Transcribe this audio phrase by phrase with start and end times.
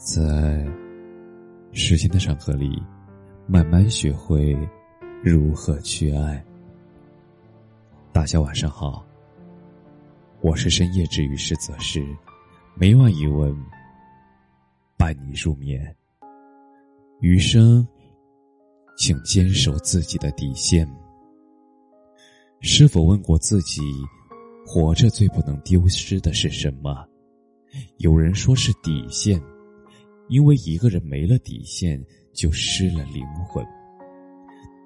[0.00, 0.66] 在
[1.72, 2.82] 时间的长河里，
[3.46, 4.56] 慢慢学会
[5.22, 6.42] 如何去爱。
[8.10, 9.04] 大家晚上好，
[10.40, 12.02] 我是深夜治愈师泽师，
[12.74, 13.54] 每晚一问，
[14.96, 15.94] 伴你入眠。
[17.20, 17.86] 余生，
[18.96, 20.88] 请坚守自己的底线。
[22.62, 23.82] 是否问过自己，
[24.66, 27.06] 活着最不能丢失的是什么？
[27.98, 29.38] 有人说是底线，
[30.30, 32.02] 因为一个人没了底线，
[32.32, 33.62] 就失了灵魂。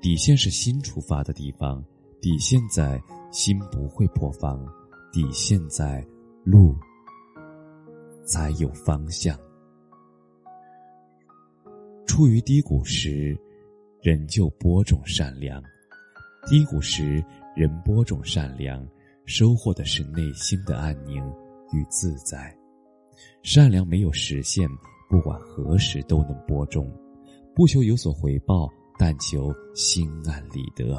[0.00, 1.84] 底线是心出发的地方，
[2.20, 2.98] 底线在
[3.30, 4.66] 心不会破防，
[5.12, 6.02] 底线在
[6.44, 6.74] 路
[8.24, 9.38] 才有方向。
[12.06, 13.36] 处于低谷时，
[14.00, 15.60] 人就播种善良；
[16.48, 17.22] 低谷时。
[17.54, 18.82] 人播种善良，
[19.26, 21.22] 收获的是内心的安宁
[21.70, 22.50] 与自在。
[23.42, 24.66] 善良没有实现，
[25.12, 26.90] 不管何时都能播种，
[27.54, 28.66] 不求有所回报，
[28.98, 30.98] 但求心安理得。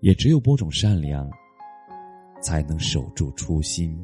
[0.00, 1.30] 也只有播种善良，
[2.40, 3.94] 才能守住初心。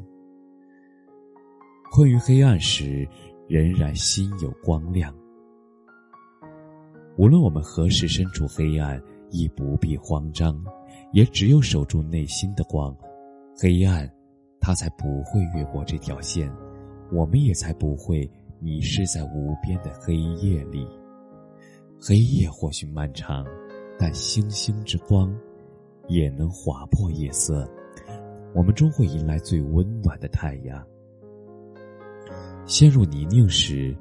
[1.91, 3.09] 困于黑暗时，
[3.49, 5.17] 仍然心有光亮。
[7.17, 10.63] 无论我们何时身处黑暗，亦不必慌张。
[11.15, 12.95] 也只有守住内心的光，
[13.57, 14.07] 黑暗，
[14.61, 16.53] 它才不会越过这条线，
[17.11, 18.31] 我们也才不会
[18.61, 20.87] 迷失在无边的黑夜里。
[21.99, 23.45] 黑夜或许漫长，
[23.99, 25.35] 但星星之光
[26.09, 27.69] 也能划破夜色，
[28.55, 30.87] 我们终会迎来最温暖的太阳。
[32.67, 33.97] 陷入泥泞时，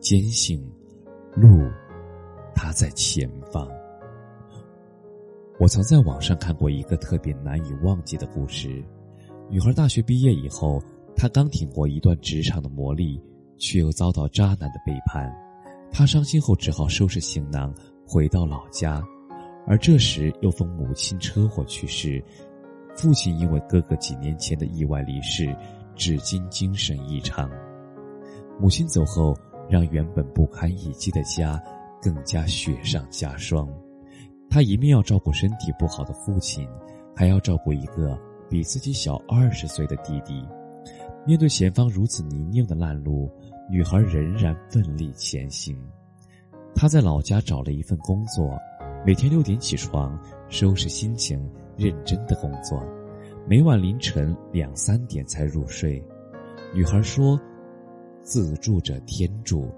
[0.00, 0.62] 坚信
[1.34, 1.70] 路，
[2.54, 3.68] 它在前方。
[5.58, 8.82] 我曾在网上看过一个特别难以忘记的故事。
[9.48, 10.82] 女孩大学毕业以后，
[11.14, 13.20] 她刚挺过一段职场的磨砺，
[13.62, 15.32] 却又遭到渣男的背叛。
[15.92, 17.72] 她伤心后只好收拾行囊
[18.04, 19.00] 回到老家，
[19.68, 22.22] 而这时又逢母亲车祸去世，
[22.96, 25.54] 父亲因为哥哥几年前的意外离世，
[25.94, 27.48] 至今精神异常。
[28.58, 29.34] 母亲走后，
[29.70, 31.62] 让原本不堪一击的家
[32.02, 33.68] 更加雪上加霜。
[34.50, 36.68] 他一面要照顾身体不好的父亲，
[37.14, 38.18] 还要照顾一个
[38.50, 40.44] 比自己小二十岁的弟弟。
[41.24, 43.30] 面对前方如此泥泞的烂路，
[43.70, 45.76] 女孩仍然奋力前行。
[46.74, 48.58] 她在老家找了一份工作，
[49.06, 50.18] 每天六点起床，
[50.48, 52.82] 收拾心情，认真的工作，
[53.46, 56.02] 每晚凌晨两三点才入睡。
[56.74, 57.40] 女孩说
[58.22, 59.68] ：“自助者天助，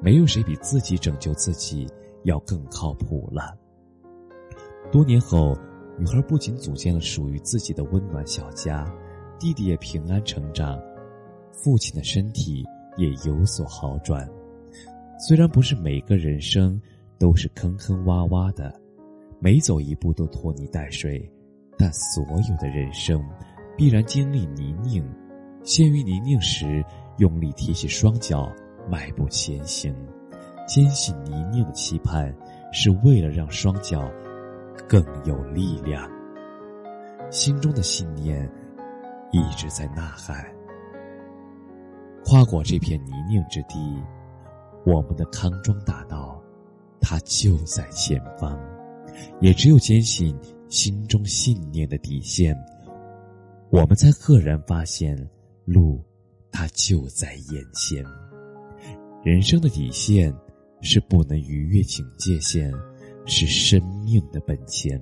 [0.00, 1.86] 没有谁比自己拯救自己
[2.24, 3.56] 要更靠谱了。”
[4.90, 5.56] 多年后，
[5.98, 8.90] 女孩不仅组建了属于自己的温暖小家，
[9.38, 10.80] 弟弟也平安成长，
[11.52, 12.64] 父亲的身体
[12.98, 14.28] 也有所好转。
[15.18, 16.78] 虽然不是每个人生
[17.18, 18.78] 都是坑坑洼洼的，
[19.40, 21.26] 每走一步都拖泥带水，
[21.78, 23.24] 但所有的人生
[23.76, 25.02] 必然经历泥泞。
[25.64, 26.84] 陷于泥泞时，
[27.16, 28.52] 用力提起双脚，
[28.90, 29.94] 迈步前行，
[30.66, 32.34] 坚信泥泞的期盼，
[32.72, 34.10] 是为了让双脚。
[34.88, 36.08] 更有力量，
[37.30, 38.50] 心中的信念
[39.32, 40.42] 一直在呐喊。
[42.28, 43.78] 跨过这片泥泞之地，
[44.84, 46.38] 我们的康庄大道，
[47.00, 48.60] 它就在前方。
[49.40, 50.38] 也只有坚信
[50.68, 52.54] 心中信念的底线，
[53.70, 55.16] 我们才赫然发现
[55.64, 56.04] 路，
[56.52, 58.04] 它就在眼前。
[59.24, 60.30] 人生的底线
[60.82, 62.70] 是不能逾越警戒线。
[63.30, 64.98] 是生命的本钱，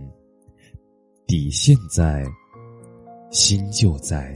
[1.28, 2.24] 底线在，
[3.30, 4.32] 心就在。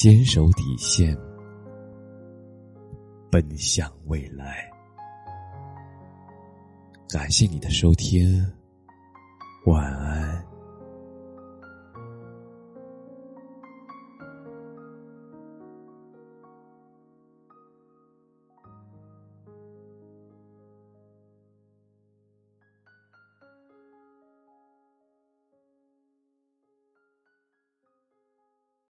[0.00, 1.12] 坚守底线，
[3.32, 4.70] 奔向未来。
[7.08, 8.40] 感谢你的收听，
[9.66, 10.47] 晚安。